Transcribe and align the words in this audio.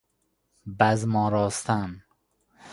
بزم 0.79 1.15
آراستن 1.15 2.03